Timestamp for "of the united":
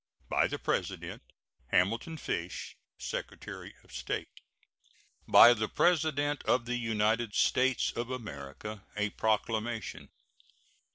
6.45-7.35